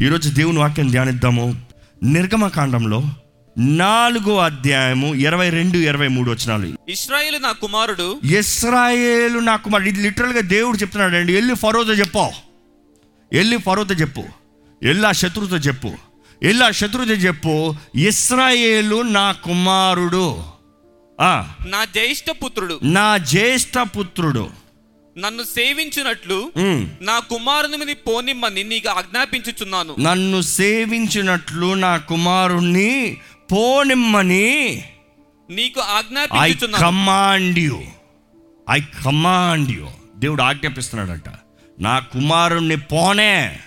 [0.00, 1.60] ఈరోజు దేవుని వాక్యం ధ్యానిద్దాము.
[2.02, 3.02] నిర్గమకాండంలో
[3.58, 8.20] నాలుగో అధ్యాయము ఇరవై రెండు ఇరవై మూడు వచ్చినాలు ఇస్రాయేలు నా కుమారుడు.
[8.24, 11.34] ఇస్రాయేలు నాకు మరి ఇది లిటరల్గా దేవుడు చెప్తున్నాడు అండి.
[11.34, 12.18] వెళ్ళి ఫరోతో చెప్పు.
[13.32, 14.24] వెళ్ళి ఫరోతో చెప్పు.
[14.82, 15.92] వెళ్ళి ఆ శత్రుతో చెప్పు.
[16.42, 17.74] వెళ్ళి ఆ శత్రుతో చెప్పు.
[17.96, 20.42] ఇస్రాయేలు నా కుమారుడు.
[21.68, 22.80] నా జ్యేష్ఠ పుత్రుడు.
[22.82, 24.59] నా జ్యేష్ఠ పుత్రుడు.
[25.18, 26.52] నన్ను సేవించినట్లు.
[27.00, 29.96] నా కుమారుని పోనిమ్మని నీకు ఆజ్ఞాపించుచున్నాను.
[30.00, 33.16] నన్ను సేవించినట్లు నా కుమారుణ్ణి
[33.52, 34.84] పోనిమ్మని
[35.50, 37.82] నీకు I ఆజ్ఞాపించుచున్నాను command you
[38.70, 41.28] I command you దేవుడు ఆజ్ఞాపిస్తున్నాడట.
[41.80, 43.60] నా కుమారుణ్ణి పోనే.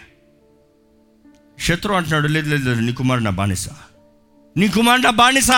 [1.59, 3.69] శత్రు అంటున్నాడు లేదు లేదు లేదు నీ కుమారుడు నా బానిస.
[4.57, 5.51] నీ కుమారుడు నా బానిస.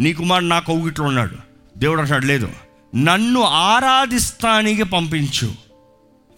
[0.00, 1.36] నీ కుమారుడు నా కౌగిట్లో ఉన్నాడు.
[1.78, 2.52] దేవుడు అంటున్నాడు లేదు
[2.94, 5.52] నన్ను ఆరాధిస్తానికి పంపించు.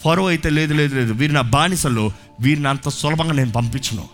[0.05, 1.13] ఫరో అయితే లేదు లేదు లేదు.
[1.13, 4.09] వీరు నా బానిసలు వీరిని అంత సులభంగా నేను పంపించను.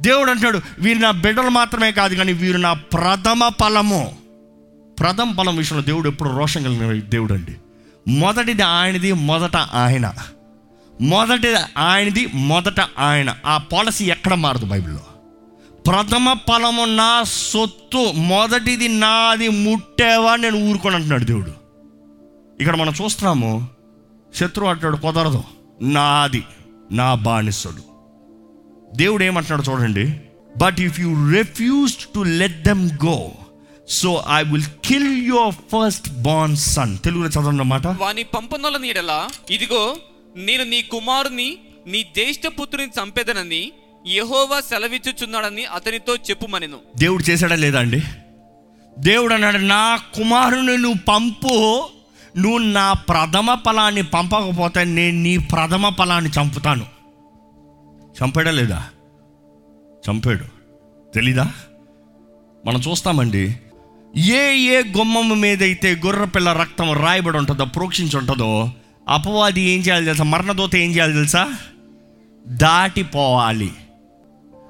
[0.00, 4.16] దేవుడు అంటున్నాడు వీరు నా బిడ్డలు మాత్రమే కాదు కానీ వీరు నా ప్రథమ ఫలము.
[5.00, 7.56] ప్రథమ ఫలం విషయంలో దేవుడు ఎప్పుడు రోషం కలిగిన దేవుడు అండి.
[8.10, 10.12] మొదటిది ఆయనది మొదట ఆయన.
[11.00, 13.36] మొదటిది ఆయనది మొదట ఆయన.
[13.46, 15.00] ఆ పాలసీ ఎక్కడ మారదు బైబిల్లో?
[15.86, 21.65] ప్రథమ ఫలము నా సొత్తు మొదటిది నాది ముట్టేవా నేను ఊరుకొని అంటున్నాడు దేవుడు.
[22.60, 23.68] ఇక్కడ మనం చూస్తున్నాము
[24.34, 25.44] శత్రువు అంటాడు కుదరదు.
[25.82, 26.44] నాది
[26.92, 27.82] నా బానిసడు.
[28.94, 30.20] దేవుడు ఏమంటున్నాడు చూడండి
[30.56, 33.32] but if you refuse to let them go
[33.88, 37.86] so I will kill your first born son తెలుగులో చదవండి అన్నమాట.
[37.86, 39.96] వాని పంపనొల నీడలా ఇదిగో
[40.36, 43.72] నేను నీ కుమారుని నీ జ్యేష్ఠ పుత్రుని చంపేదనని
[44.06, 46.78] యెహోవా సెలవిచ్చుచున్నాడని అతనితో చెప్పుమనెను.
[46.96, 48.02] దేవుడు చేశాడా లేదా అండి?
[48.98, 51.88] దేవుడు అన్నాడు నా కుమారుని నువ్వు పంపు
[52.38, 56.86] నువ్వు నా ప్రథమ ఫలాన్ని పంపకపోతే నేను నీ ప్రథమ ఫలాన్ని చంపుతాను.
[58.22, 58.86] చంపాడా లేదా?
[60.10, 60.44] చంపాడు.
[61.14, 61.52] తెలీదా?
[62.66, 63.56] మనం చూస్తామండి.
[64.16, 68.70] ఏ ఏ గుమ్మం మీద అయితే గొర్రెపిల్ల రక్తం రాయబడి ఉంటుందో ప్రోక్షించి ఉంటుందో
[69.08, 70.24] అపవాది ఏం చేయాలి తెలుసా?
[70.24, 71.54] మరణదోత ఏం చేయాలి తెలుసా?
[72.48, 73.72] దాటిపోవాలి.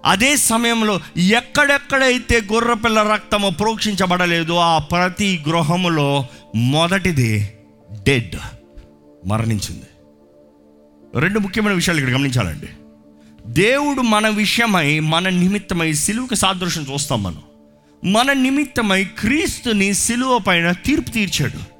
[0.05, 7.53] అదే సమయంలో ఎక్కడెక్కడైతే గొర్రెపిల్ల రక్తము ప్రోక్షించబడలేదో ఆ ప్రతి గృహములో మొదటిది
[8.09, 8.37] డెడ్
[9.27, 9.87] మరణించింది.
[11.21, 12.67] రెండు ముఖ్యమైన విషయాలు ఇక్కడ గమనించాలండి.
[13.47, 17.43] దేవుడు మన విషయమై మన నిమిత్తమై సిలువుకి సాదృశ్యం చూస్తాం మనం.
[18.05, 21.77] మన నిమిత్తమై క్రీస్తుని సిలువ పైన తీర్పు తీర్చాడు.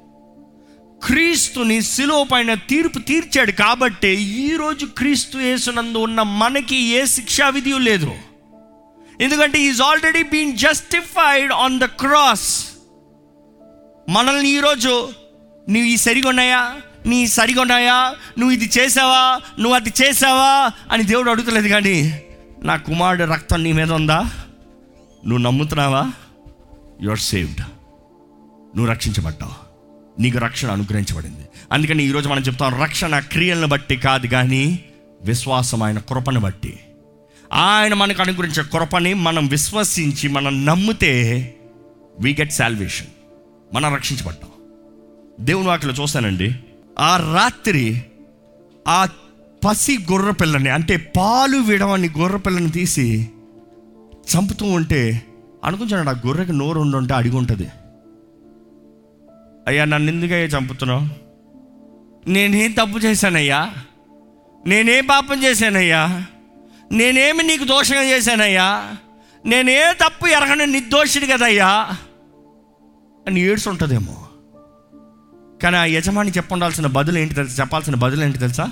[1.05, 8.11] క్రీస్తుని సిలువ పైన తీర్పు తీర్చాడు కాబట్టి ఈరోజు క్రీస్తు యేసునందు ఉన్న మనకి ఏ శిక్షా విధి లేదు.
[9.21, 12.65] ఎందుకంటే is already been justified on the cross
[14.09, 15.09] మనల్ని ఈరోజు
[15.69, 19.39] నువ్వు ఈ సరిగా ఉన్నాయా నీ సరిగా ఉన్నాయా నువ్వు ఇది చేసావా?
[19.59, 20.71] నువ్వు అది చేసావా?
[20.91, 22.23] అని దేవుడు అడుగుతలేదు కానీ
[22.63, 24.19] నా కుమారుడు రక్తం నీ మీద ఉందా?
[25.25, 26.11] నువ్వు నమ్ముతున్నావా?
[27.01, 27.59] యు ఆర్ సేవ్డ్
[28.77, 29.67] నువ్వు రక్షించబడ్డావు.
[30.21, 31.45] నీకు రక్షణ అనుగ్రహించబడింది.
[31.71, 34.79] అందుకని ఈరోజు మనం చెప్తాం రక్షణ క్రియలను బట్టి కాదు కానీ
[35.21, 36.79] విశ్వాసం ఆయన కృపను బట్టి.
[37.53, 41.55] ఆయన మనకు అనుగ్రహించే కృపని మనం విశ్వసించి మనం నమ్మితే
[42.19, 43.07] వీ గెట్ సాల్వేషన్
[43.73, 44.49] మనం రక్షించబడ్డాం.
[45.39, 46.55] దేవుని వాటిలో చూస్తానండి.
[46.99, 48.05] ఆ రాత్రి
[48.87, 49.07] ఆ
[49.67, 53.29] పసి గొర్రె పిల్లని అంటే పాలు విడవని గొర్రె పిల్లని తీసి
[54.07, 55.23] చంపుతూ ఉంటే
[55.63, 57.69] అనుకుంటున్నాడు ఆ గొర్రెకి నోరు ఉండుంటే అడిగి ఉంటుంది.
[59.67, 61.07] అయ్యా నన్ను ఎందుకయ్యా చంపుతున్నావు?
[62.29, 63.73] నేనేం తప్పు చేశానయ్యా?
[64.67, 66.25] నేనేం పాపం చేశానయ్యా?
[66.91, 68.95] నేనేమి నీకు దోషంగా చేశానయ్యా?
[69.45, 71.89] నేనే తప్పు ఎరగని నిర్దోషుడు కదయ్యా?
[73.27, 74.26] అని ఏడ్చుంటుందేమో
[75.63, 77.63] కానీ ఆ యజమాని చెప్పండాల్సిన బదులు ఏంటి తెలుసా?
[77.63, 78.63] చెప్పాల్సిన బదులు ఏంటి తెలుసా?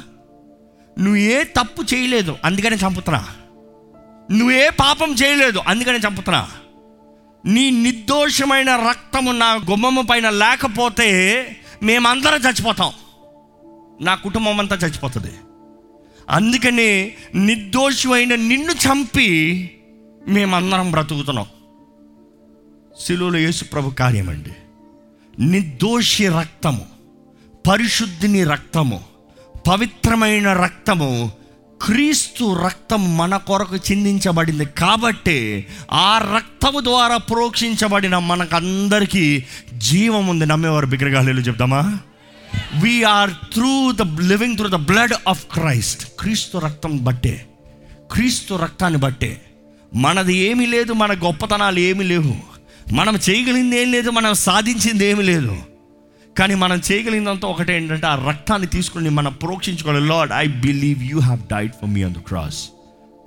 [1.00, 3.28] నువ్వు ఏ తప్పు చేయలేదు అందుకని చంపుతున్నా.
[4.32, 6.50] నువ్వే పాపం చేయలేదు అందుకనే చంపుతున్నా.
[7.46, 11.46] నీ నిర్దోషమైన రక్తము నా గుమ్మము పైన లేకపోతే
[11.84, 12.94] మేమందరం చచ్చిపోతాం.
[14.02, 15.32] నా కుటుంబం అంతా చచ్చిపోతుంది.
[16.30, 19.72] అందుకని నిర్దోషమైన నిన్ను చంపి
[20.28, 21.46] మేమందరం బ్రతుకుతున్నాం.
[23.00, 24.52] శిలువలో యేసు ప్రభు కార్యమండి.
[25.40, 26.86] నిర్దోషి రక్తము
[27.68, 29.04] పరిశుద్ధిని రక్తము
[29.68, 31.32] పవిత్రమైన రక్తము
[31.82, 39.44] క్రీస్తు రక్తం మన కొరకు చిందించబడింది కాబట్టి ఆ రక్తము ద్వారా ప్రోక్షించబడిన మనకందరికీ
[39.74, 40.46] జీవం ఉంది.
[40.46, 42.00] నమ్మేవారు బిగ్రగాలు చెప్దామా?
[42.82, 47.46] We are through the living through the blood of Christ క్రీస్తు రక్తం బట్టే
[48.12, 49.42] క్రీస్తు రక్తాన్ని బట్టే.
[49.96, 52.55] మనది ఏమీ లేదు మన గొప్పతనాలు ఏమీ లేవు.
[52.94, 55.58] మనం చేయగలిగింది ఏం లేదు మనం సాధించింది ఏమి లేదు.
[56.40, 60.08] కానీ మనం చేయగలిగినంత ఒకటే ఏంటంటే ఆ రక్తాన్ని తీసుకుని మనం ప్రోక్షించుకోవాలి.
[60.08, 62.70] Lord I believe you have died for me on the cross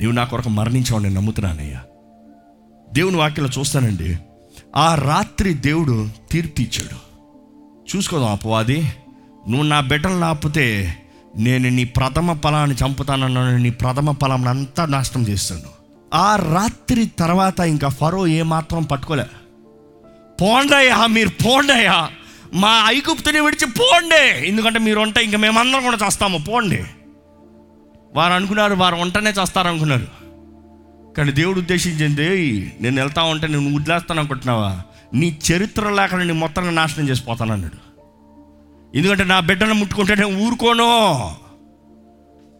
[0.00, 1.80] నీవు నా కొరకు మరణించావు నేను నమ్ముతున్నానయ్యా.
[2.92, 4.18] దేవుని వాక్యలో చూస్తానండి.
[4.76, 6.96] ఆ రాత్రి దేవుడు తీర్పు ఇచ్చాడు
[7.96, 8.92] చూసుకోదాం అపవాది.
[9.48, 10.96] నువ్వు నా బిడ్డలు ఆపితే
[11.36, 15.78] నేను నీ ప్రథమ ఫలాన్ని చంపుతానన్నాను నీ ప్రథమ ఫలాన్ని అంతా నాశనం చేస్తాను.
[16.14, 19.24] ఆ రాత్రి తర్వాత ఇంకా ఫరో ఏమాత్రం పట్టుకోలే.
[20.40, 22.10] పోండయ్యా మీరు పోండయ్యా.
[22.54, 24.44] మా ఐగుప్తుని విడిచి పోండే.
[24.46, 26.84] ఎందుకంటే మీరు ఉంటే ఇంకా మేమందరం కూడా చేస్తాము పోండి.
[28.14, 30.06] వారు అనుకున్నారు వారు వంటనే చేస్తారు అనుకున్నారు
[31.16, 34.82] కానీ దేవుడు ఉద్దేశించింది నేను వెళ్తా ఉంటే నేను వదిలేస్తాను అనుకుంటున్నావా?
[35.14, 37.88] నీ చరిత్ర లేక నీ మొత్తాన్ని నాశనం చేసిపోతాను అన్నాడు.
[38.96, 41.08] ఎందుకంటే నా బిడ్డను ముట్టుకుంటే నేను ఊరుకోను.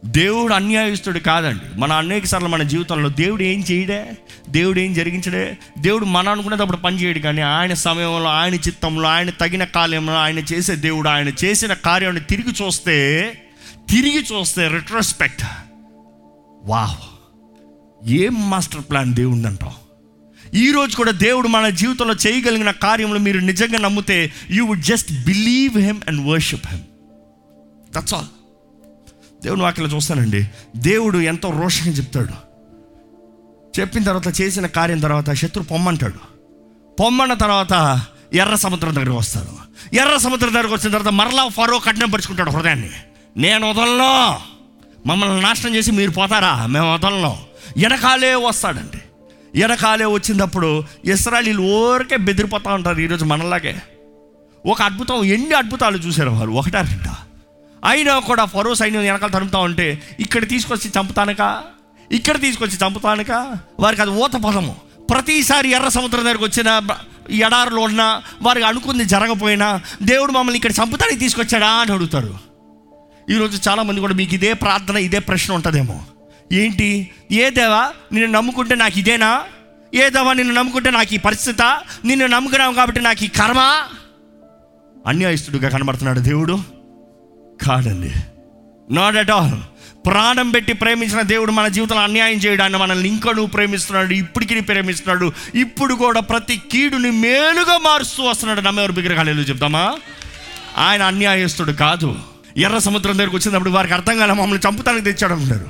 [0.04, 1.80] దేవుడు అన్యాయస్తుడు కాదండి.
[1.80, 4.12] మన అనేక సార్లు మన జీవితంలో దేవుడు ఏం చేయడే?
[4.48, 5.58] దేవుడు ఏం జరిగించడే?
[5.78, 10.76] దేవుడు మన అనుకునేటప్పుడు పని చేయడు కానీ ఆయన సమయంలో ఆయన చిత్తంలో ఆయన తగిన కాలంలో ఆయన చేసే
[10.76, 12.96] దేవుడు ఆయన చేసిన కార్యాన్ని తిరిగి చూస్తే
[13.90, 15.42] తిరిగి చూస్తే రిట్రోస్పెక్ట్
[16.64, 17.18] వావ్
[18.10, 19.70] ఏం మాస్టర్ ప్లాన్ దేవుడు అంటాం
[20.54, 26.00] ఈరోజు కూడా దేవుడు మన జీవితంలో చేయగలిగిన కార్యములు మీరు నిజంగా నమ్మితే you would just believe him
[26.08, 26.82] and worship him
[27.94, 28.26] that's all
[29.44, 30.48] దేవుని వాక్యలో చూస్తానండి.
[30.76, 32.48] దేవుడు ఎంతో రోషంగా చెప్తాడు.
[33.80, 36.38] చెప్పిన తర్వాత చేసిన కార్యం తర్వాత శత్రు పొమ్మంటాడు.
[37.00, 38.00] పొమ్మన్న తర్వాత
[38.34, 39.68] ఎర్ర సముద్రం దగ్గరికి వస్తాడు.
[39.96, 42.90] ఎర్ర సముద్రం దగ్గరికి వచ్చిన తర్వాత మరలా ఫరో కఠినపరుచుకుంటాడు హృదయాన్ని.
[43.36, 44.36] నేను వదలను.
[45.08, 46.66] మమ్మల్ని నాశనం చేసి మీరు పోతారా?
[46.66, 47.38] మేము వదలను.
[47.76, 48.98] ఎనకాలే వస్తాడండి.
[49.60, 53.82] ఎనకాలే వచ్చినప్పుడు ఇస్రాయలీలు ఊరికే బెదిరిపోతూ ఉంటారు ఈరోజు మనలాగే.
[54.66, 56.50] ఒక అద్భుతం ఎన్ని అద్భుతాలు చూశారు వారు?
[56.50, 57.27] ఒకటారంట
[57.84, 61.62] అయినా కూడా ఫరో సైన్యం వెనకాల తరుముతా ఉంటే ఇక్కడ తీసుకొచ్చి చంపుతానక?
[62.12, 63.30] ఇక్కడ తీసుకొచ్చి చంపుతానక?
[63.80, 64.76] వారికి అది ఊత పదము
[65.10, 66.82] ప్రతిసారి ఎర్ర సముద్రం దగ్గరకు వచ్చిన
[67.30, 72.38] ఎడారులో ఉన్న వారికి అనుకుంది జరగపోయినా దేవుడు మమ్మల్ని ఇక్కడ చంపుతానికి తీసుకొచ్చాడా అని అడుగుతారు.
[73.30, 76.02] ఈరోజు చాలామంది కూడా మీకు ఇదే ప్రార్థన ఇదే ప్రశ్న ఉంటుందేమో.
[76.52, 77.10] ఏంటి?
[77.32, 79.42] ఏ దేవా నిన్ను నమ్ముకుంటే నాకు ఇదేనా?
[79.94, 81.62] ఏ దేవా నిన్ను నమ్ముకుంటే నాకు ఈ పరిస్థిత?
[82.04, 83.82] నిన్ను నమ్ముకున్నావు కాబట్టి నాకు ఈ కర్మ?
[85.06, 86.77] అన్యాయస్తుడుగా కనబడుతున్నాడు దేవుడు.
[87.62, 88.12] కాదండి.
[88.94, 89.58] నాట్ అట్ ఆల్
[90.06, 95.94] ప్రాణం పెట్టి ప్రేమించిన దేవుడు మన జీవితంలో అన్యాయం చేయడాన్ని మనల్ని ఇంకా నువ్వు ప్రేమిస్తున్నాడు ఇప్పటికి ప్రేమిస్తున్నాడు ఇప్పుడు
[95.94, 99.96] కూడా ప్రతి కీడుని మేలుగా మారుస్తూ వస్తున్నాడు నమ్మేవారు బిగ్గరగాలేదు చెప్తామా?
[100.78, 102.18] ఆయన అన్యాయస్తుడు కాదు.
[102.56, 105.68] ఎర్ర సముద్రం దగ్గరికి వచ్చినప్పుడు వారికి అర్థం కాలే మమ్మల్ని చంపుతానికి తెచ్చాడు అంటున్నారు.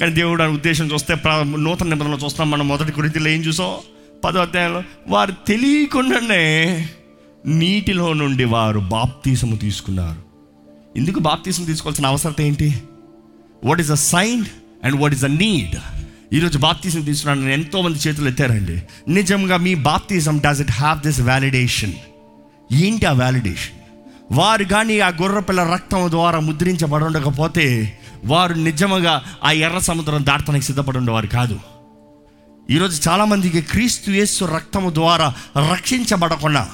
[0.00, 3.74] కానీ దేవుడు అని ఉద్దేశం చూస్తే నూతన నిబంధనలు చూస్తాం మనం మొదటి గురించిలో ఏం చూసాం?
[4.24, 6.88] పదో అధ్యాయంలో వారు తెలియకుండానే
[7.46, 10.25] నీటిలో నుండి వారు బాప్తీసము తీసుకున్నారు.
[10.96, 12.82] ఎందుకు బాప్తీసం తీసుకోవాల్సిన అవసరం ఏంటి?
[13.64, 14.44] What is a sign
[14.84, 15.76] and what is a need
[16.34, 17.40] ఈరోజు బాప్తీసం తీసుకున్నాను.
[17.40, 18.82] నేను ఎంతోమంది చేతులు ఎత్తారండి.
[19.08, 21.92] నిజంగా మీ baptism does it have this validation
[22.72, 23.78] ఏంటి ఆ వ్యాలిడేషన్
[24.32, 31.26] వారు కానీ ఆ గుర్రపిల్ల రక్తం ద్వారా ముద్రించబడుండకపోతే వారు నిజముగా ఆ ఎర్ర సముద్రం దాటడానికి సిద్ధపడి ఉండేవారు
[31.26, 31.60] కాదు.
[32.70, 35.34] ఈరోజు చాలామందికి క్రీస్తు యేసు రక్తము ద్వారా
[35.72, 36.68] రక్షించబడకుండా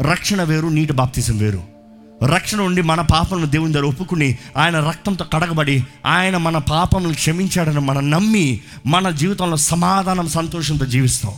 [0.00, 1.75] రక్షణ వేరు నీటి బాప్తీసం వేరు.
[2.24, 8.10] రక్షణ ఉండి మన పాపలను దేవుని దగ్గర ఒప్పుకుని ఆయన రక్తంతో కడగబడి ఆయన మన పాపములను క్షమించాడని మనం
[8.10, 11.34] నమ్మి మన జీవితంలో సమాధానం సంతోషంతో జీవిస్తాం.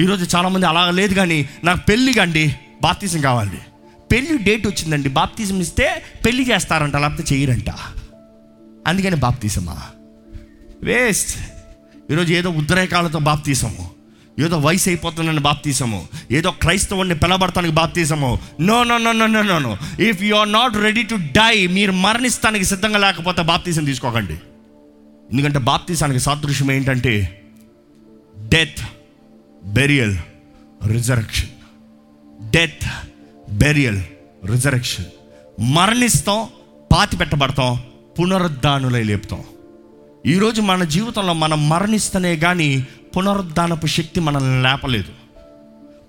[0.00, 3.58] ఈరోజు చాలామంది అలా లేదు కానీ నాకు పెళ్ళి కండి బాప్తీసం కావాలి.
[4.12, 7.70] పెళ్ళి డేట్ వచ్చిందండి బాప్తీసం ఇస్తే పెళ్ళి చేస్తారంట లేకపోతే చేయరంట.
[8.86, 9.76] అందుకని బాప్తీసమా?
[10.82, 11.38] వేస్ట్.
[12.12, 13.93] ఈరోజు ఏదో ఉద్రేకాలతో బాప్తీసము.
[14.38, 16.08] ఏదో వయసు అయిపోతుందని బాప్తీసము.
[16.30, 18.38] ఏదో క్రైస్తవుని పిలబడతానికి బాప్తీసము.
[18.60, 21.92] No no no no no no no if you are not ready to die మీరు
[21.92, 24.34] మరణిస్తానికి సిద్ధంగా లేకపోతే బాప్తీసం తీసుకోకండి.
[25.30, 27.42] ఎందుకంటే బాప్తీసానికి సాదృశ్యం ఏంటంటే
[28.38, 28.82] death
[29.64, 30.16] burial
[30.86, 31.48] resurrection
[32.50, 32.84] death
[33.50, 34.02] burial
[34.46, 35.04] resurrection
[35.60, 36.48] మరణిస్తాం
[36.92, 37.78] పాతి పెట్టబడతాం
[38.18, 39.42] పునరుద్ధానులై లేపుతాం.
[40.26, 45.12] ఈరోజు మన జీవితంలో మనం మరణిస్తనే కానీ పునరుద్ధానపు శక్తి మనల్ని లేపలేదు.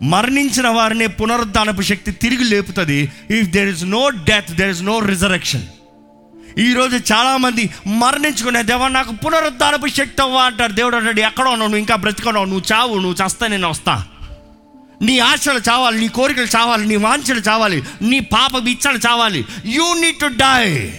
[0.02, 3.12] మరణించిన వారిని పునరుద్ధానపు శక్తి తిరిగి లేపుతుంది.
[3.32, 5.66] If there is no death there is no resurrection
[6.58, 10.72] ఈరోజు చాలామంది మరణించుకునే దేవా నాకు పునరుద్ధానపు శక్తి అవ్వా అంటారు.
[10.72, 14.06] దేవుడు అంటాడు ఎక్కడ ఉన్నావు నువ్వు ఇంకా బ్రతికున్నావు నువ్వు చావు నువ్వు చస్తా నేను వస్తా.
[15.02, 19.46] నీ ఆశలు చావాలి నీ కోరికలు చావాలి నీ వాంఛలు చావాలి నీ పాప ఇచ్చలు చావాలి.
[19.66, 20.94] యూ నీడ్ టు డై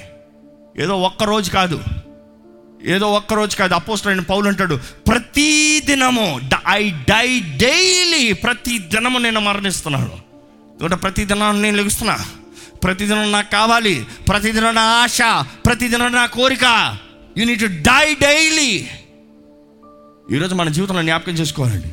[0.79, 1.81] ఏదో ఒక్క రోజు కాదు.
[2.87, 9.41] ఏదో ఒక్క కాదు అపోస్టర్ అయిన పౌలు అంటాడు ప్రతి దినము ఐ డై డైలీ ప్రతి దినము నేను
[9.41, 10.13] మరణిస్తున్నాను.
[10.71, 12.19] ఎందుకంటే ప్రతి దినాన్ని నేను లెగుస్తున్నా.
[12.85, 15.19] ప్రతిదినం నాకు కావాలి ప్రతిదినం నా ఆశ
[15.67, 16.97] ప్రతిదినం నా కోరిక.
[17.39, 18.89] యూనిట్ టు డై డైలీ
[20.33, 21.89] ఈరోజు మన జీవితంలో జ్ఞాపకం చేసుకోవాలండి.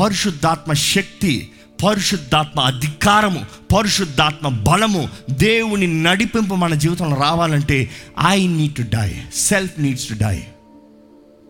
[0.00, 1.50] పరిశుద్ధాత్మ శక్తి
[1.84, 7.90] పరిశుద్ధాత్మ అధికారము పరిశుద్ధాత్మ బలము దేవుని నడిపింపు మన జీవితంలో రావాలంటే
[8.28, 10.44] I need to die self needs to die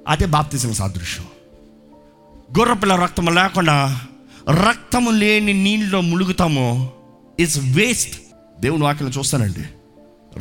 [0.08, 1.26] అదే బాప్తిజం సాదృశ్యం.
[2.58, 4.00] గుర్రపిల్ల రక్తం లేకుండా
[4.50, 6.92] రక్తము లేని నీళ్ళలో ములుగుతామో
[7.40, 8.20] ఇట్స్ వేస్ట్
[8.60, 9.60] దేవుని వాక్యం చూస్తానండి.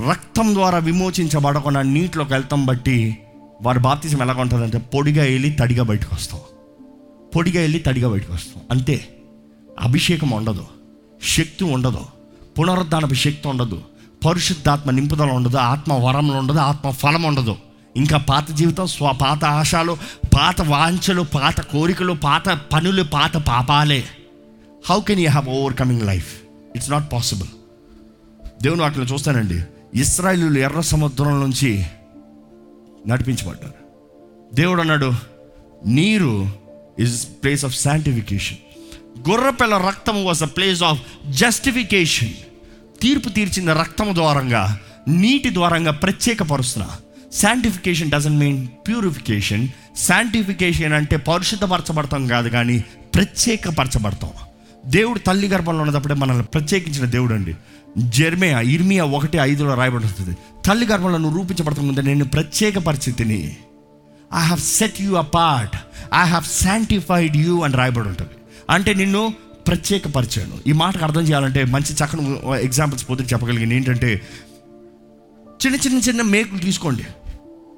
[0.10, 3.18] రక్తం ద్వారా విమోచించబడకుండా నీటిలోకి వెళ్తాం బట్టి
[3.62, 6.40] వారి బాప్తిజం ఎలా ఉంటుందంటే పొడిగా వెళ్ళి తడిగా బయటకు వస్తాం.
[7.36, 8.64] పొడిగా వెళ్ళి తడిగా బయటకు వస్తాం.
[8.72, 9.08] అంతే.
[9.80, 10.66] అభిషేకం ఉండదు
[11.24, 12.06] శక్తి ఉండదు
[12.60, 13.82] పునరుద్ధానపు శక్తి ఉండదు
[14.26, 17.56] పరిశుద్ధాత్మ నింపుదల ఉండదు ఆత్మ వరంలో ఉండదు ఆత్మ ఫలం ఉండదు.
[17.96, 19.98] ఇంకా పాత జీవితం స్వ పాత ఆశలు
[20.34, 24.04] పాత వాంఛలు పాత కోరికలు పాత పనులు పాత పాపాలే.
[24.90, 26.42] How can you have overcoming life
[26.76, 27.48] it's not possible
[28.64, 29.62] దేవుని వాటిలో చూస్తానండి.
[29.96, 31.86] ఇస్రాయిలు ఎర్ర సముద్రం నుంచి
[33.08, 33.74] నడిపించబడ్డారు.
[34.56, 35.12] దేవుడు అన్నాడు
[35.86, 36.52] నీరు
[37.00, 38.58] ఇస్ ప్లేస్ ఆఫ్ శాంటిఫికేషన్
[39.30, 42.34] గొర్రెపిల్ల రక్తం was a place of justification
[43.02, 46.90] తీర్పు తీర్చిన రక్తం ద్వారంగా నీటి ద్వారంగా ప్రత్యేకపరుస్తున్నా.
[47.34, 52.84] Sanctification doesn't mean purification sanctification అంటే పరిశుద్ధపరచబడతాం కాదు కానీ
[53.16, 54.32] ప్రత్యేకపరచబడతాం.
[54.86, 57.56] దేవుడు తల్లి గర్భంలో ఉన్నప్పుడే మనల్ని ప్రత్యేకించిన దేవుడు అండి
[57.98, 63.56] జెర్మియా ఇర్మియా ఒకటి ఐదులో రాయబడుతుంది తల్లి గర్భంలో నువ్వు రూపించబడతా ముందే నేను ప్రత్యేక పరిస్థితిని
[64.36, 65.76] I have set you apart
[66.14, 68.37] I have sanctified you అని రాయబడి ఉంటుంది.
[68.70, 69.34] అంటే నిన్ను
[69.68, 70.58] ప్రత్యేకపరిచాను.
[70.68, 74.22] ఈ మాటకు అర్థం చేయాలంటే మంచి చక్కని ఎగ్జాంపుల్స్ పోతే చెప్పగలిగింది ఏంటంటే
[75.66, 77.04] చిన్న చిన్న చిన్న మేకులు తీసుకోండి.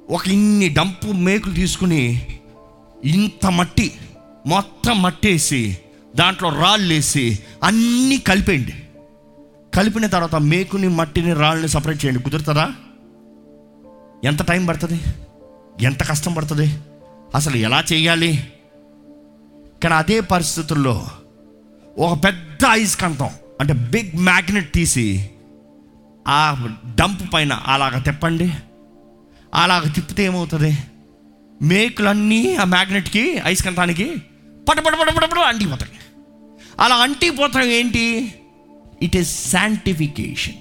[0.09, 2.27] ఒక ఇన్ని డంపు మేకులు తీసుకుని
[3.03, 3.91] ఇంత మట్టి
[4.47, 5.77] మొత్తం మట్టేసి
[6.15, 8.73] దాంట్లో రాళ్ళు వేసి అన్నీ కలిపేయండి.
[9.75, 12.23] కలిపిన తర్వాత మేకుని మట్టిని రాళ్ళని సపరేట్ చేయండి.
[12.23, 12.71] కుదురుతుందా?
[14.23, 15.01] ఎంత టైం పడుతుంది?
[15.81, 16.73] ఎంత కష్టం పడుతుంది?
[17.35, 18.47] అసలు ఎలా చేయాలి?
[19.83, 21.07] కానీ అదే పరిస్థితుల్లో
[21.97, 25.29] ఒక పెద్ద అయస్కాంతం అంటే బిగ్ మ్యాగ్నెట్ తీసి
[26.27, 26.67] ఆ
[27.01, 28.53] డంప్ పైన అలాగ తిప్పండి.
[29.53, 30.77] అలాగ తిప్పితే ఏమవుతుంది?
[31.61, 34.21] మేకులన్నీ ఆ మ్యాగ్నెట్కి ఐస్కంతానికి
[34.69, 35.91] పట పట పట పట పట అంటిపోతాయి
[36.79, 38.33] అలా అంటిపోతాం ఏంటి?
[39.01, 40.55] ఇట్ ఈస్ శాంటిఫికేషన్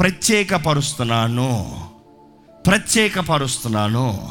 [0.00, 1.80] ప్రత్యేకపరుస్తున్నాను.
[2.66, 4.28] ప్రత్యేకపరుస్తున్నాను.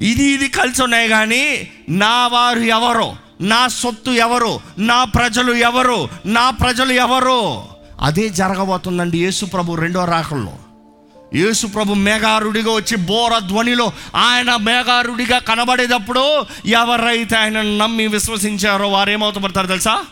[0.00, 3.16] ఇది ఇది కలిసి ఉన్నాయి కానీ నా వారు ఎవరు?
[3.40, 4.60] నా సొత్తు ఎవరు?
[4.78, 6.08] నా ప్రజలు ఎవరు?
[6.26, 7.62] నా ప్రజలు ఎవరు?
[8.00, 10.52] అదే జరగబోతుందండి యేసు ప్రభు రెండో రాకల్లో.
[11.34, 20.04] యేసు ప్రభు మేఘారుడిగా వచ్చి బోర ధ్వనిలో ఆయన మేఘారుడిగా కనబడేటప్పుడు ఎవరైతే ఆయన నమ్మి విశ్వసించారో వారు తెలుసా?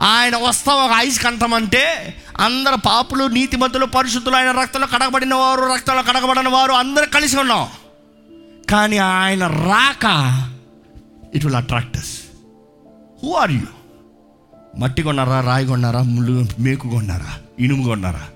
[0.00, 6.02] ఆయన వస్తాం ఒక ఐస్ కంఠం అంటే అందరు పాపులు నీతిమంతులు పరిశుద్ధులు ఆయన రక్తంలో కడగబడిన వారు రక్తంలో
[6.02, 7.68] కడగబడిన వారు అందరు కలిసి ఉన్నాం.
[8.70, 10.06] కానీ ఆయన రాక
[11.34, 12.20] it will attract us
[13.22, 13.60] who are you
[14.78, 18.28] మట్టి కొన్నారా రాయి కొన్నారా ముళ్ళు మేకు కొన్నారా ఇనుము కొన్నారా?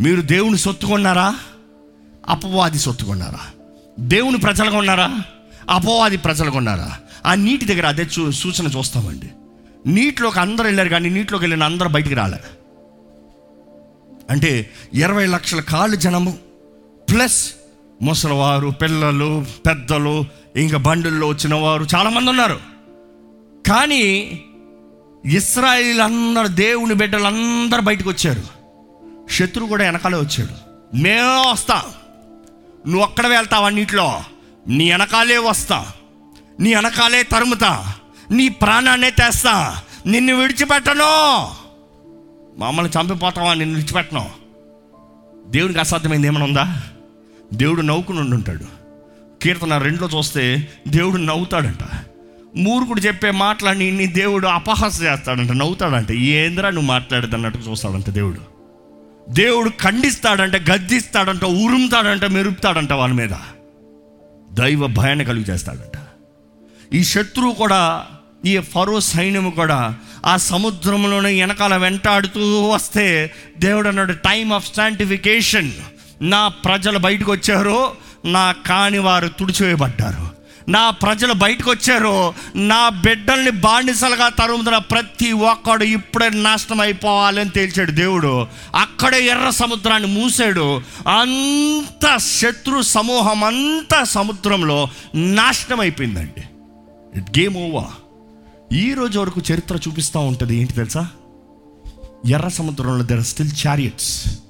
[0.00, 1.36] మీరు దేవుని సొత్తు కొన్నారా?
[2.28, 3.38] అపవాది సొత్తు కొన్నారా?
[3.98, 5.22] దేవుని ప్రజలు కొన్నారా?
[5.70, 6.98] అపవాది ప్రజలు కొన్నారా?
[7.26, 9.30] ఆ నీటి దగ్గర అదే చూ సూచన చూస్తామండి.
[9.86, 12.38] నీటిలోకి అందరూ వెళ్ళారు కానీ నీటిలోకి వెళ్ళిన అందరూ బయటికి రాలే.
[14.30, 16.38] అంటే ఇరవై లక్షల కాళ్ళు జనము
[17.10, 17.52] ప్లస్
[18.02, 20.24] ముసలివారు పిల్లలు పెద్దలు
[20.56, 22.60] ఇంకా బండుల్లో వచ్చిన వారు చాలామంది ఉన్నారు.
[23.66, 24.40] కానీ
[25.24, 28.42] ఇస్రాయిల్ అందరు దేవుని బిడ్డలు అందరు బయటకు వచ్చారు.
[29.32, 30.70] శత్రువు కూడా వెనకాలే వచ్చాడు.
[30.96, 31.82] మేము వస్తా.
[32.86, 34.20] నువ్వు ఒక్కడ వెళ్తావు నీటిలో?
[34.68, 35.86] నీ వెనకాలే వస్తా.
[36.60, 37.94] నీ వెనకాలే తరుముతా.
[38.30, 39.80] నీ ప్రాణాన్నే తెస్తా.
[40.06, 41.48] నిన్ను విడిచిపెట్టను.
[42.58, 43.54] మమ్మల్ని చంపిపోతావా?
[43.54, 44.30] నిన్ను విడిచిపెట్టను.
[45.46, 46.82] దేవునికి అసాధ్యమైంది ఏమైనా ఉందా?
[47.54, 48.64] దేవుడు నవ్వుకుని ఉంటాడు
[49.42, 52.06] కీర్తన రెండులో చూస్తే దేవుడు నవ్వుతాడంట.
[52.56, 55.50] మూర్ఖుడు చెప్పే మాటలన్నీ నీ దేవుడు అపహాస చేస్తాడంట.
[55.50, 56.12] నవ్వుతాడంట.
[56.12, 58.40] ఏంద్రా నువ్వు మాట్లాడేది అన్నట్టు చూస్తాడంట దేవుడు.
[59.28, 63.30] దేవుడు ఖండిస్తాడంట గద్దిస్తాడంట ఉరుముతాడంట మెరుపుతాడంట వాళ్ళ మీద.
[64.52, 65.98] దైవ భయాన్ని కలుగు చేస్తాడంట.
[66.94, 68.06] ఈ శత్రువు కూడా
[68.44, 75.70] ఈ ఫరో సైన్యము కూడా ఆ సముద్రంలోనే వెనకాల వెంటాడుతూ వస్తే దేవుడు అన్నాడు టైమ్ ఆఫ్ శాంటిఫికేషన్
[76.22, 77.92] నా ప్రజలు బయటకు వచ్చారు
[78.24, 80.40] నా కాని వారు తుడిచివేయబడ్డారు.
[80.70, 88.46] నా ప్రజలు బయటకు వచ్చారు నా బిడ్డల్ని బానిసలుగా తరుముతున్న ప్రతి ఒక్కడు ఇప్పుడే నాశనం అయిపోవాలని తేల్చాడు దేవుడు.
[88.74, 90.82] అక్కడే ఎర్ర సముద్రాన్ని మూసాడు.
[91.08, 96.42] అంత శత్రు సమూహం అంతా సముద్రంలో నాశనం అయిపోయిందండి.
[97.18, 98.10] ఇట్ గేమ్ ఓవర్
[98.74, 100.56] ఈ రోజు వరకు చరిత్ర చూపిస్తూ ఉంటుంది.
[100.56, 101.08] ఏంటి తెలుసా?
[102.28, 104.40] ఎర్ర సముద్రంలో their steel chariots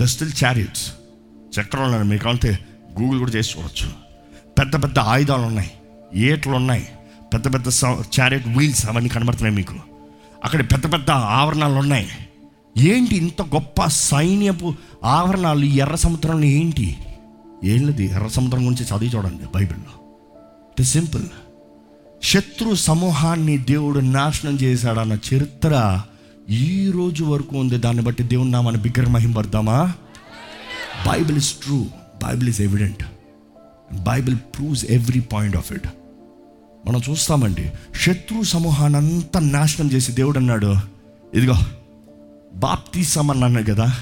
[0.00, 0.92] the steel chariots
[1.60, 2.58] చక్రంలో మీకు అంటే
[3.00, 3.90] గూగుల్ కూడా చేసి చూడొచ్చు.
[4.58, 5.70] పెద్ద పెద్ద ఆయుధాలు ఉన్నాయి.
[6.14, 6.88] ఏట్లు ఉన్నాయి.
[7.34, 7.66] పెద్ద పెద్ద
[8.20, 9.74] చారియట్ వీల్స్ అవన్నీ కనబడుతున్నాయి మీకు.
[10.44, 12.08] అక్కడ పెద్ద పెద్ద ఆవరణాలు ఉన్నాయి.
[12.78, 16.98] ఏంటి ఇంత గొప్ప సైన్యపు ఆవరణాలు ఎర్ర సముద్రంలో ఏంటి?
[17.64, 20.04] ఏంటిది ఎర్ర సముద్రం గురించి చదివి చూడండి బైబిల్లో.
[20.70, 21.22] ఇట్ సింపుల్
[22.22, 26.02] శత్రు సమూహాన్ని దేవుడు నాశనం చేశాడన్న చరిత్ర
[26.50, 27.78] ఈ రోజు వరకు ఉంది.
[27.78, 29.92] దాన్ని బట్టి దేవుని నామాన్ని బిగ్గర మహింపడతామా
[31.06, 31.86] Bible is true
[32.26, 33.04] Bible is evident
[34.02, 35.88] Bible proves every point of it
[36.86, 37.70] మనం చూస్తామండి.
[38.00, 40.74] శత్రు సమూహాన్ని అంతా నాశనం చేసి దేవుడు అన్నాడు.
[41.34, 41.54] ఇదిగో
[42.54, 43.96] బాప్తీసం అన్నాను కదా.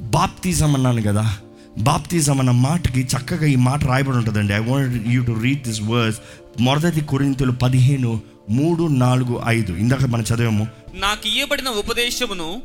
[0.00, 1.36] బాప్తీసం అన్నాను కదా.
[1.78, 4.52] బాప్తీసం అన్న మాటకి చక్కగా ఈ మాట రాయబడి ఉంటుందండి.
[4.52, 6.18] I want you to read this verse
[6.60, 9.72] మొదటి కొరింతలు పదిహేను మూడు నాలుగు ఐదు.
[9.72, 10.68] ఇందాక మనం చదివాము.
[10.94, 12.62] నాకు ఇయ్యబడిన ఉపదేశమును.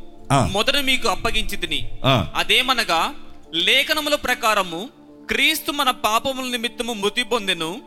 [0.52, 1.88] మొదట మీకు అప్పగించి తిని
[2.34, 3.14] అదేమనగా
[3.54, 4.88] లేఖనముల ప్రకారము
[5.30, 7.80] క్రీస్తు మన పాపముల నిమిత్తము మృతి పొందెను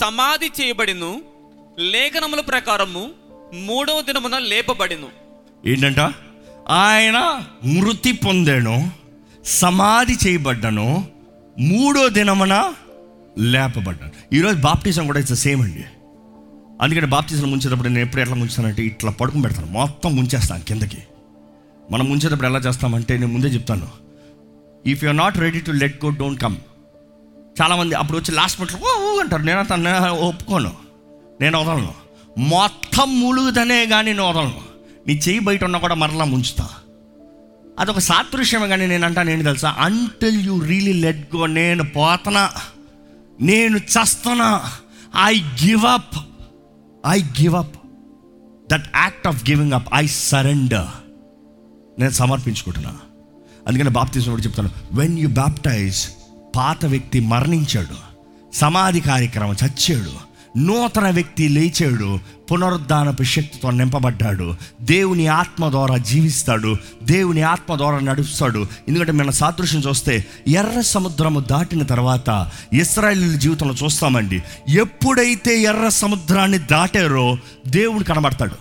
[0.00, 1.20] సమాధి చేయబడిను
[1.78, 3.10] లేఖనముల ప్రకారము
[3.54, 5.08] మూడవ దినమున లేపబడిను.
[5.66, 6.00] ఏంటంట?
[6.68, 8.90] ఆయన మృతి పొందాను
[9.44, 11.06] సమాధి చేయబడ్డాను
[11.58, 12.72] మూడో దినమున
[13.38, 15.84] లేపబడ్డాను ఈరోజు బాప్టిజం కూడా ఇట్స్ సేమ్ అండి.
[16.82, 19.66] అందుకని బాప్టిజం ముంచేటప్పుడు నేను ఎప్పుడు ఎట్లా ముంచుతానంటే ఇట్లా పడుకుని పెడతాను.
[19.66, 20.98] మొత్తం ముంచేస్తాను కిందకి.
[21.90, 23.88] మనం ముంచేటప్పుడు ఎలా చేస్తామంటే నేను ముందే చెప్తాను.
[24.86, 26.56] If you not ready to let go don't come
[27.62, 29.42] చాలామంది అప్పుడు వచ్చి లాస్ట్ మినిట్లో ఓ అంటారు.
[29.42, 30.72] నేను అతను ఒప్పుకోను.
[31.40, 31.94] నేను వదలను.
[32.38, 34.60] మొత్తం ములుగుదనే కానీ నేను వదలను.
[35.06, 36.68] నీ చెయ్యి బయట ఉన్నా కూడా మరలా ముంచుతా.
[37.78, 39.76] అదొక సాదృశ్యమే కానీ నేను అంటాను ఏంటి తెలుసా?
[39.78, 42.50] Until you really let go నేను పోతనా?
[43.40, 44.72] నేను చస్తున్నా?
[45.24, 46.16] I give up
[47.06, 47.76] I give up
[48.72, 50.86] that act of giving up I surrender
[52.00, 52.98] నేను సమర్పించుకుంటున్నా.
[53.68, 54.70] అందుకని బాప్తిజం కూడా చెప్తాను.
[54.92, 56.06] వెన్ యు బ్యాప్టైజ్
[56.56, 58.12] పాత వ్యక్తి మరణించాడు.
[58.54, 60.31] సమాధి కార్యక్రమం చచ్చాడు.
[60.56, 62.18] నూతన వ్యక్తి లేచాడు.
[62.52, 64.54] పునరుద్ధానపు శక్తితో నింపబడ్డాడు.
[64.80, 66.76] దేవుని ఆత్మ ద్వారా జీవిస్తాడు.
[67.02, 68.66] దేవుని ఆత్మ ద్వారా నడుస్తాడు.
[68.88, 74.42] ఎందుకంటే మన సాదృశ్యం చూస్తే ఎర్ర సముద్రము దాటిన తర్వాత ఇస్రాయల్ జీవితంలో చూస్తామండి.
[74.68, 78.56] ఎప్పుడైతే ఎర్ర సముద్రాన్ని దాటారో దేవుడు కనబడతాడు.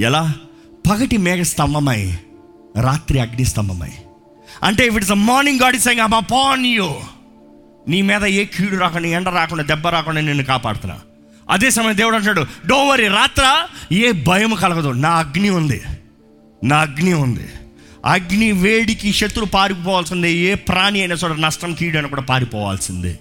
[0.00, 0.34] ఎలా?
[0.90, 2.18] పగటి మేఘ స్తంభమై
[2.80, 3.90] రాత్రి అగ్ని స్తంభమై
[4.62, 6.94] అంటే if it's a morning God is saying upon you
[7.88, 11.00] నీ మీద ఏ కీడు రాకుండా ఎండ రాకుండా దెబ్బ రాకుండా నిన్ను కాపాడుతున్నా.
[11.50, 14.88] అదే సమయం దేవుడు అంటాడు డోవరి రాత్ర ఏ భయం కలగదు.
[14.88, 15.82] నా అగ్ని ఉంది.
[16.64, 17.48] నా అగ్ని ఉంది.
[18.04, 20.32] అగ్ని వేడికి శత్రు పారిపోవాల్సిందే.
[20.32, 23.18] ఏ ప్రాణి అయినా సరే నష్టం కీడు అయినా కూడా పారిపోవాల్సిందే.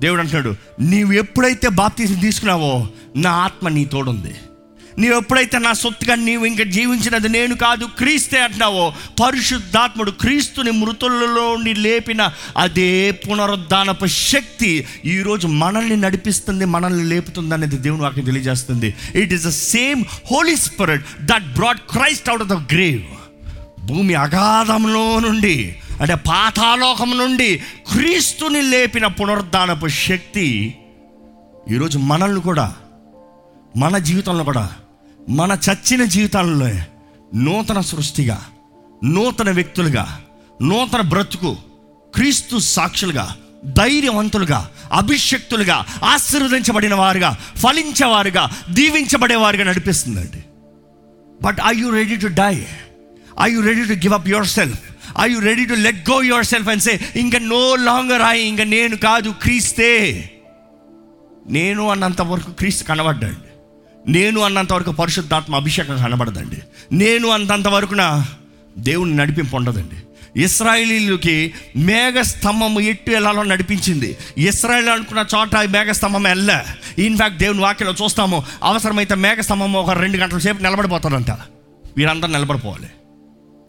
[0.00, 4.34] దేవుడు అంటున్నాడు నీవు ఎప్పుడైతే బాప్తీసం తీసుకున్నావో నా ఆత్మ నీ తోడుంది.
[4.98, 12.30] నీవు ఎప్పుడైతే నా సొత్తుగా నీవు ఇంకా జీవించినది నేను కాదు క్రీస్తే అంటున్నావో పరిశుద్ధాత్ముడు క్రీస్తుని మృతులలో లేపిన
[12.56, 18.94] అదే పునరుద్ధానపు శక్తి ఈరోజు మనల్ని నడిపిస్తుంది మనల్ని లేపుతుంది అనేది దేవుని వాక్యం తెలియజేస్తుంది.
[19.14, 23.02] It is the same holy spirit that brought Christ out of the grave
[23.80, 27.56] భూమి అగాధంలో నుండి అంటే పాతాలోకం నుండి
[27.92, 30.76] క్రీస్తుని లేపిన పునరుద్ధానపు శక్తి
[31.70, 32.74] ఈరోజు మనల్ని కూడా
[33.76, 34.70] మన జీవితంలో కూడా
[35.28, 36.68] మన చచ్చిన జీవితాలలో
[37.34, 38.42] నూతన సృష్టిగా
[39.04, 40.20] నూతన వ్యక్తులుగా
[40.62, 41.56] నూతన బ్రతుకు
[42.14, 50.42] క్రీస్తు సాక్షులుగా ధైర్యవంతులుగా అభిషక్తులుగా ఆశీర్వదించబడిన వారుగా ఫలించేవారుగా దీవించబడేవారుగా నడిపిస్తుందండి.
[51.42, 52.66] But I you ready to die
[53.42, 54.82] I you ready to give up your self
[55.18, 58.64] I you ready to let go your self and say ఇంకా నో లాంగర్ ఐ ఇంకా
[58.64, 59.90] నేను కాదు క్రీస్తే
[61.46, 63.51] నేను అన్నంత వరకు క్రీస్తు కనబడ్డాడు
[64.08, 66.62] నేను అన్నంతవరకు పరిశుద్ధాత్మ అభిషేకం కనబడదండి.
[66.92, 68.24] నేను అన్నంత వరకున
[68.78, 69.96] దేవుని నడిపింపు ఉండదండి.
[70.42, 74.16] ఇస్రాయేలీలకి మేఘ స్తంభము ఎట్టు ఎలాలో నడిపించింది.
[74.38, 76.60] ఇస్రాయిల్ అనుకున్న చోట ఈ మేఘ స్తంభం వెళ్ళ
[76.98, 81.30] ఇన్ఫాక్ట్ దేవుని వాక్యలో చూస్తాము అవసరమైతే మేఘ స్తంభం ఒక రెండు గంటల సేపు నిలబడిపోతారంట.
[81.96, 82.86] వీరందరూ నిలబడిపోవాలి.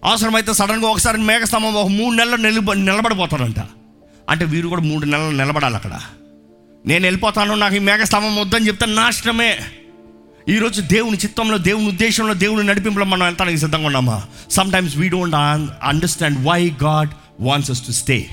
[0.03, 3.59] అవసరమైతే సడన్గా ఒకసారి మేఘ స్తంభం ఒక మూడు నెలలు నిలబ నిలబడిపోతారంట.
[4.29, 5.99] అంటే వీరు కూడా మూడు నెలలు నిలబడాలి అక్కడ.
[6.85, 9.57] నేను వెళ్ళిపోతాను నాకు ఈ మేఘస్తంభం వద్దని చెప్తే నాశనమే.
[10.49, 14.23] ఈరోజు దేవుని చిత్తంలో దేవుని ఉద్దేశంలో దేవుని నడిపింపులో మనం వెళ్తానికి సిద్ధంగా ఉన్నామా?
[14.71, 15.35] Sometimes we don't
[15.83, 18.29] understand why God wants us to stay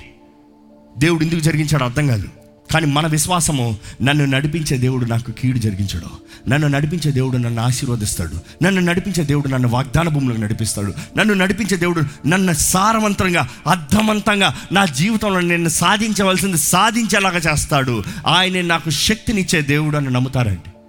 [0.98, 2.28] దేవుడు ఎందుకు జరిగించాడో అర్థం కాదు.
[2.72, 6.06] కానీ మన విశ్వాసము నన్ను నడిపించే దేవుడు నాకు కీడు జరిగించడు.
[6.50, 8.64] నన్ను నడిపించే దేవుడు నన్ను ఆశీర్వదిస్తాడు.
[8.64, 10.94] నన్ను నడిపించే దేవుడు నన్ను వాగ్దాన భూములకు నడిపిస్తాడు.
[11.18, 18.02] నన్ను నడిపించే దేవుడు నన్ను సారవంతంగా అర్థవంతంగా నా జీవితంలో నేను సాధించవలసింది సాధించేలాగా చేస్తాడు.
[18.26, 20.79] ఆయన నాకు శక్తినిచ్చే దేవుడు అని నమ్ముతారండి.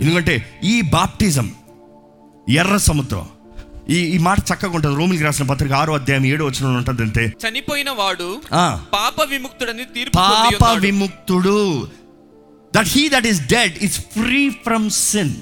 [0.00, 0.34] ఎందుకంటే
[0.64, 1.48] ఈ బాప్టిజం
[2.52, 3.26] ఎర్ర సముద్రం
[3.90, 7.90] ఈ ఈ మాట చక్కగా ఉంటుంది రోమిలికి రాసిన పత్రిక ఆరో అధ్యాయం ఏడో వచ్చిన ఉంటుంది అంతే చనిపోయిన
[7.90, 8.26] వాడు.
[8.92, 10.64] పాప విముక్తుడని తీర్పు పాప.
[10.78, 11.56] విముక్తుడు
[12.72, 15.34] that he that is dead is free from sin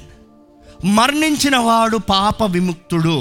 [0.94, 3.18] మరణించిన వాడు పాప విముక్తుడు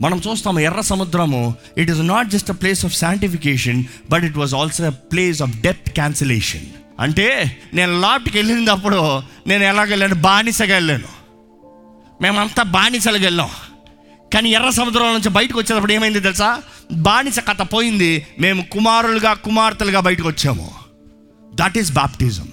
[0.00, 1.42] మనం చూస్తాము ఎర్ర సముద్రము
[1.78, 3.80] it is not just a place of sanctification
[4.10, 6.66] but it was also a place of depth cancellation
[7.00, 11.08] అంటే నేను లాప్ట్కి వెళ్ళినప్పుడు నేను ఎలాగెళ్ళాను బానిసగా వెళ్ళాను.
[12.22, 13.50] మేమంతా బానిసలుగా వెళ్ళాం.
[14.34, 16.62] కానీ ఎర్ర సముద్రం నుంచి బయటకు వచ్చేటప్పుడు ఏమైంది తెలుసా?
[16.92, 18.26] బానిస కథ పోయింది.
[18.40, 20.70] మేము కుమారులుగా కుమార్తెలుగా బయటకు వచ్చాము.
[21.54, 22.48] దట్ ఈస్ బాప్టిజం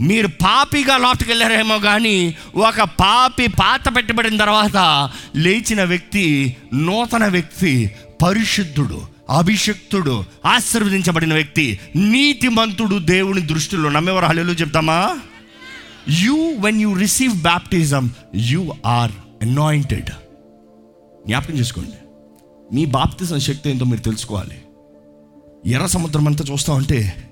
[0.00, 7.90] మీరు పాపిగా లోపలికి వెళ్ళారేమో కానీ ఒక పాపి పాత పెట్టబడిన తర్వాత లేచిన వ్యక్తి నూతన వ్యక్తి
[8.22, 9.02] పరిశుద్ధుడు.
[9.30, 14.26] అభిషక్తుడు ఆశీర్వదించబడిన వ్యక్తి నీతిమంతుడు దేవుని దృష్టిలో నమ్మేవారు.
[14.26, 15.18] హలో చెప్తామా?
[16.08, 19.12] You when you receive baptism you are
[19.42, 20.10] anointed
[21.26, 21.92] జ్ఞాపకం చేసుకోండి.
[22.74, 24.62] మీ బాప్తిజం శక్తి ఏంటో మీరు తెలుసుకోవాలి.
[25.66, 27.28] ఎర్ర సముద్రం అంతా చూస్తా ఉంటే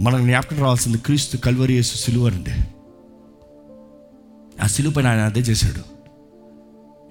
[0.00, 2.50] మనకు జ్ఞాపకం రావాల్సింది క్రీస్తు కల్వరి యేసు సిలువ అండి.
[4.62, 5.98] ఆ సిలువ పైన ఆయన అదే చేశాడు.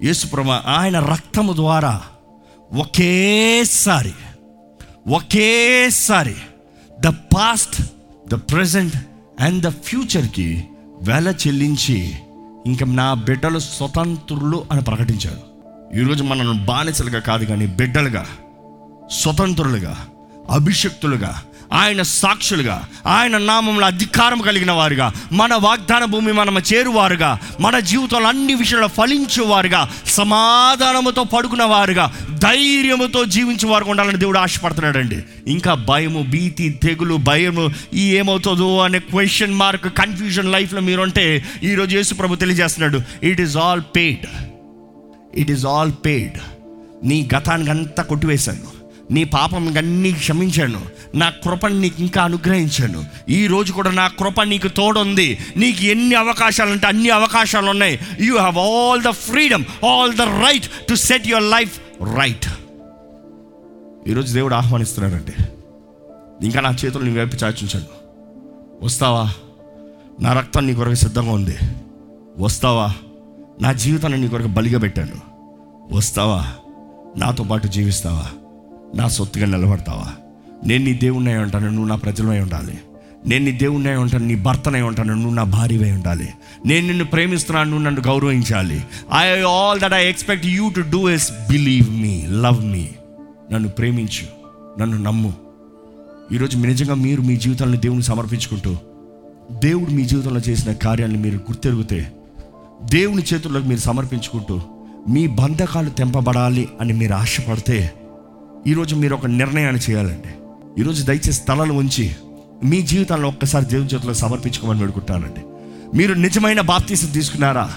[0.04, 2.02] యేసు ప్రభా ఆయన రక్తము ద్వారా
[2.70, 4.14] ఒకేసారి
[5.08, 6.36] ఒకేసారి
[6.98, 7.76] the past
[8.28, 8.96] the present
[9.40, 10.64] and the ఫ్యూచర్కి
[11.02, 11.98] వెల చెల్లించి
[12.66, 15.42] ఇంకా నా బిడ్డలు స్వతంత్రులు అని ప్రకటించాడు
[15.98, 18.24] ఈరోజు మనల్ని బానిసలుగా కాదు కానీ బిడ్డలుగా
[19.10, 19.94] స్వతంత్రులుగా
[20.50, 21.32] అభిషక్తులుగా
[21.72, 28.54] ఆయన సాక్షులుగా ఆయన నామంలో అధికారం కలిగిన వారుగా మన వాగ్దాన భూమి మనం చేరువారుగా మన జీవితంలో అన్ని
[28.54, 35.18] విషయాలు ఫలించేవారుగా సమాధానముతో పడుకున్న వారుగా ధైర్యముతో జీవించేవారు ఉండాలని దేవుడు ఆశపడుతున్నాడండి.
[35.46, 42.14] ఇంకా భయము భీతి తెగులు భయము ఈ ఏమవుతుందో అనే క్వశ్చన్ మార్క్ కన్ఫ్యూజన్ లైఫ్లో మీరుంటే ఈరోజు యేసు
[42.14, 43.00] ప్రభు తెలియజేస్తున్నాడు.
[43.22, 44.26] It is all paid
[45.34, 46.38] it is all paid
[47.06, 48.77] నీ గతానికి అంతా కొట్టివేశాను.
[49.10, 50.80] నీ పాపం అన్నీ క్షమించాను.
[51.14, 53.04] నా కృపను నీకు ఇంకా అనుగ్రహించాను.
[53.28, 55.38] ఈ రోజు కూడా నా కృప నీకు తోడుంది.
[55.56, 57.98] నీకు ఎన్ని అవకాశాలు అంటే అన్ని అవకాశాలు ఉన్నాయి.
[58.20, 61.80] You have all the freedom all the right to set your life
[62.16, 62.46] right
[64.08, 65.32] ఈరోజు దేవుడు ఆహ్వానిస్తున్నాడండి.
[66.46, 67.86] ఇంకా నా చేతులు నీ వైపు చాచించాను
[68.82, 69.32] వస్తావా?
[70.20, 71.56] నా రక్తం నీ కొరకు సిద్ధంగా ఉంది.
[72.38, 72.94] వస్తావా?
[73.62, 75.16] నా జీవితాన్ని నీ కొరకు బలిగా పెట్టాను.
[75.94, 76.52] వస్తావా?
[77.16, 78.26] నాతో పాటు జీవిస్తావా?
[78.94, 80.12] నా సొత్తుగా నిలబడతావా?
[80.66, 82.78] నేను నీ దేవుణ్ణి అయి ఉంటాను నువ్వు నా ప్రజలమై ఉండాలి.
[83.26, 86.28] నేను నీ దేవుణ్ణి అయి ఉంటాను నీ భర్తనై ఉంటాను నువ్వు నా భార్యవై ఉండాలి.
[86.66, 88.84] నేను నిన్ను ప్రేమిస్తున్నాను నువ్వు నన్ను గౌరవించాలి.
[89.18, 92.88] I all that I expect you to do is believe me love me
[93.52, 94.38] నన్ను ప్రేమించు
[94.80, 95.32] నన్ను నమ్ము.
[96.32, 98.76] ఈరోజు నిజంగా మీరు మీ జీవితాలను దేవుని సమర్పించుకుంటూ
[99.52, 102.12] దేవుడు మీ జీవితంలో చేసిన కార్యాలను మీరు గుర్తెరుగుతే
[102.84, 104.60] దేవుని చేతుల్లోకి మీరు సమర్పించుకుంటూ
[105.08, 107.92] మీ బంధకాలు తెంపబడాలి అని మీరు ఆశపడితే
[108.66, 110.28] ఈరోజు మీరు ఒక నిర్ణయాన్ని చేయాలండి.
[110.80, 112.16] ఈరోజు దయచేసి తలలు ఉంచి
[112.64, 115.40] మీ జీవితాల్లో ఒక్కసారి దేవుని చేతిలో సమర్పించుకోమని వేడుకుంటానండి.
[115.96, 117.70] మీరు నిజమైన బాప్తీసం తీసుకున్నారా?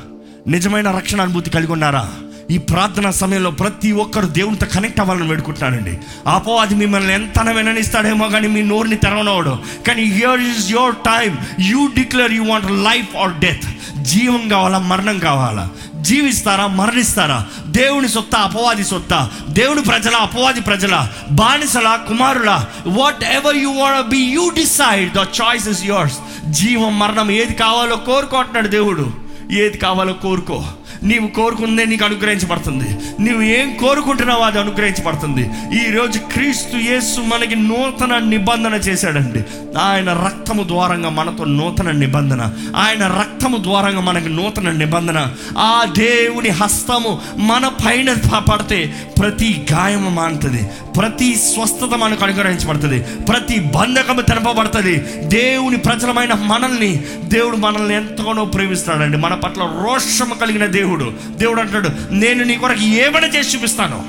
[0.48, 2.12] నిజమైన రక్షణ అనుభూతి కలిగి ఉన్నారా?
[2.52, 5.98] ఈ ప్రార్థన సమయంలో ప్రతి ఒక్కరు దేవునితో కనెక్ట్ అవ్వాలని వేడుకుంటున్నానండి.
[6.28, 11.88] అపో అది మిమ్మల్ని ఎంత విననిస్తాడేమో కానీ మీ నోరుని తెరవనవడం కానీ here is your time you
[11.88, 13.68] declare you want life or death
[14.04, 14.80] జీవం కావాలా?
[14.80, 15.70] మరణం కావాలా?
[16.02, 17.46] జీవిస్తారా మరణిస్తారా?
[17.66, 19.30] దేవుని సొత్త అపవాది సొత్త.
[19.50, 22.66] దేవుని ప్రజల అపవాది ప్రజల బానిసల కుమారుల
[23.24, 26.18] whatever you want be you decide the choice is yours
[26.52, 29.12] జీవం మరణం ఏది కావాలో కోరుకుంటున్నాడు దేవుడు.
[29.52, 30.66] ఏది కావాలో కోరుకో.
[31.04, 32.84] నీవు కోరుకుందే నీకు అనుగ్రహించబడుతుంది.
[33.20, 35.50] నీవు ఏం కోరుకుంటున్నావో అది అనుగ్రహించబడుతుంది.
[35.88, 39.44] ఈరోజు క్రీస్తు యేసు మనకి నూతన నిబంధన చేశాడండి.
[39.80, 42.54] ఆయన రక్తము ద్వారంగా మనతో నూతన నిబంధన.
[42.76, 45.28] ఆయన రక్తము ద్వారంగా మనకి నూతన నిబంధన.
[45.58, 48.14] ఆ దేవుని హస్తము మన పైన
[48.52, 50.64] పడితే ప్రతి గాయము మానుతుంది.
[50.98, 53.00] ప్రతి స్వస్థత మనకు అనుగ్రహించబడుతుంది.
[53.00, 59.18] ప్రతి బంధకము తెలపబడుతుంది దేవుని ప్రజలమైన మనల్ని దేవుడు మనల్ని ఎంతగానో ప్రేమిస్తున్నాడండి.
[59.18, 61.38] మన పట్ల రోషము కలిగిన దేవుడు దేవుడు.
[61.38, 64.00] దేవుడు అంటాడు నేను నీ కొరకు ఏమైనా చేసి చూపిస్తాను.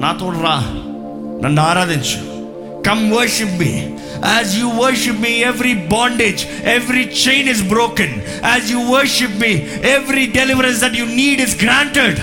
[0.00, 0.56] నాతో రా
[1.42, 2.18] నన్ను ఆరాధించు.
[2.82, 3.70] Come worship me
[4.26, 9.52] as you worship me every bondage every chain is broken as you worship me
[9.90, 12.18] every deliverance that you need is granted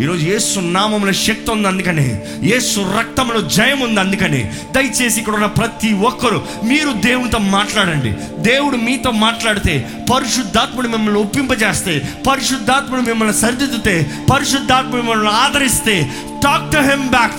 [0.00, 4.50] ఈరోజు ఏసు నామంలో శక్తి ఉంది అందుకని ఏసు రక్తంలో జయం ఉంది అందుకని.
[4.72, 8.14] దయచేసి ఇక్కడ ఉన్న ప్రతి ఒక్కరు మీరు దేవునితో మాట్లాడండి.
[8.38, 16.10] దేవుడు మీతో మాట్లాడితే పరిశుద్ధాత్ముడు మిమ్మల్ని ఒప్పింపజేస్తే పరిశుద్ధాత్ముడు మిమ్మల్ని సరిదిద్దుతే పరిశుద్ధాత్ముడు మిమ్మల్ని ఆదరిస్తే
[16.44, 17.36] టాక్ టు హెమ్ బ్యాక్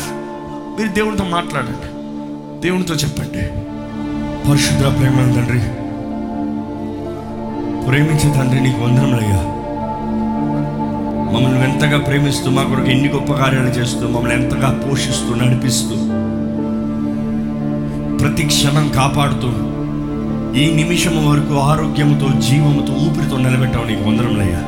[0.80, 1.88] మీరు దేవునితో మాట్లాడండి.
[2.68, 3.42] దేవునితో చెప్పండి.
[4.50, 5.60] పరిశుద్ధ ప్రేమ తండ్రి
[7.88, 9.61] ప్రేమించే తండ్రి నీకు వందనములయ్యా.
[11.34, 15.96] మమ్మల్ని ఎంతగా ప్రేమిస్తూ మా కొరకు ఎన్ని గొప్ప కార్యాలు చేస్తూ మమ్మల్ని ఎంతగా పోషిస్తూ నడిపిస్తూ
[18.20, 19.50] ప్రతి క్షణం కాపాడుతూ
[20.62, 24.62] ఈ నిమిషం వరకు ఆరోగ్యంతో జీవముతో ఊపిరితో నిలబెట్టావు నీకు వందరంలయ్యా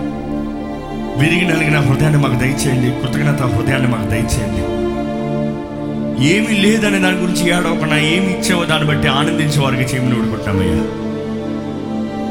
[1.17, 4.63] విరిగి నలిగిన హృదయాన్ని మాకు దయచేయండి కృతజ్ఞత హృదయాన్ని మాకు దయచేయండి.
[6.31, 10.79] ఏమీ లేదనే దాని గురించి ఏడవకుండా ఏమి ఇచ్చావో దాన్ని బట్టి ఆనందించే వారికి చేయమని ఊడుకుంటామయ్యా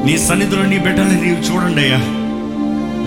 [0.04, 2.00] నీ సన్నిధిలో నీ బిడ్డల్ని నీవు చూడండి అయ్యా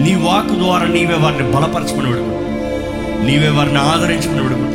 [0.03, 2.43] నీ వాక్ ద్వారా నీవే వారిని బలపరచుకుని విడుకుంటావు
[3.25, 4.73] నీవే వారిని ఆదరించుకుని విడుకుంటావు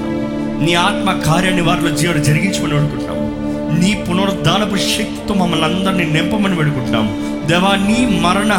[0.65, 3.17] నీ ఆత్మ కార్యాన్ని వారిలో జీవన జరిగించుకుని వేడుకుంటాం
[3.81, 7.07] నీ పునరుద్ధానపు శక్తితో మమ్మల్ని అందరినీ నింపమని వేడుకుంటాం
[7.47, 8.53] దేవా నీ మరణ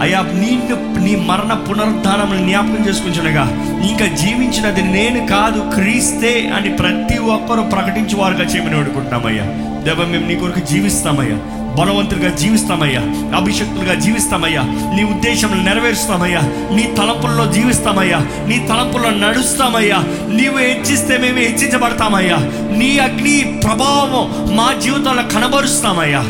[0.00, 0.50] అయా నీ
[0.98, 3.42] నీ మరణ పునరుద్ధానం జ్ఞాపకం చేసుకుంటున్నగా.
[3.90, 9.46] ఇంకా జీవించినది నేను కాదు క్రీస్తే అని ప్రతి ఒక్కరూ ప్రకటించి వారుగా చేయమని వేడుకుంటున్నామయ్యా
[9.82, 11.36] దేవ మేము నీ కొరకు జీవిస్తామయ్యా
[11.78, 13.00] బలవంతులుగా జీవిస్తామయ్యా.
[13.36, 14.62] అభిషక్తులుగా జీవిస్తామయ్యా.
[14.96, 16.40] నీ ఉద్దేశం నెరవేరుస్తామయ్యా.
[16.76, 18.18] నీ తలంపుల్లో జీవిస్తామయ్యా.
[18.46, 19.96] నీ తలంపుల్లో నడుస్తామయ్యా.
[20.28, 22.36] నీవు హెచ్చిస్తే మేము హెచ్చించబడతామయ్యా.
[22.76, 26.20] నీ అగ్ని ప్రభావం మా జీవితంలో కనబరుస్తామయ్యా.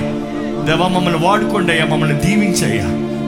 [0.65, 1.85] దేవా మమ్మల్ని వాడుకోండి అయ్యా.
[1.85, 2.85] మమ్మల్ని దీవించయ్యా.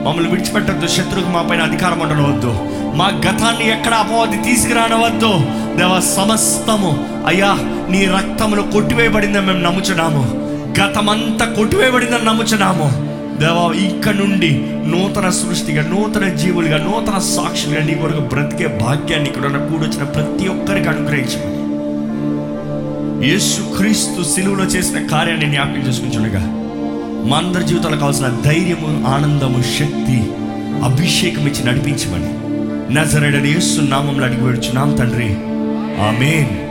[0.07, 0.87] మమ్మల్ని విడిచిపెట్టద్దు.
[0.87, 2.57] శత్రువుకు మా పైన అధికారం ఉండవద్దు
[2.95, 5.41] మా గతాన్ని ఎక్కడ అపవాది తీసుకురానవద్దు.
[5.77, 7.57] దేవ సమస్తము అయ్యా
[7.89, 10.42] నీ రక్తములు కొట్టివేయబడిందని మేము నమ్ముచున్నాము.
[10.79, 13.13] గతమంతా కొట్టివేయబడిందని నమ్ముచున్నాము.
[13.39, 19.57] దేవా ఇక్కడ నుండి నూతన సృష్టిగా నూతన జీవులుగా నూతన సాక్షులుగా నీ కొరకు బ్రతికే భాగ్యాన్ని ఇక్కడ ఉన్న
[19.57, 21.63] కూడొచ్చిన ప్రతి ఒక్కరికి అనుగ్రహించమని.
[23.29, 26.39] యేసు క్రీస్తు సిలువలో చేసిన కార్యాన్ని జ్ఞాపకం చేసుకుంటుండగా
[27.29, 30.17] మా అందరి జీవితాలకు కావాల్సిన ధైర్యము ఆనందము శక్తి
[30.83, 32.33] అభిషేకం ఇచ్చి నడిపించమని.
[32.93, 35.29] నజరడని యేసు నామంలో అడిగి వేడుచున్నాం తండ్రి.
[36.01, 36.62] ఆమెన్.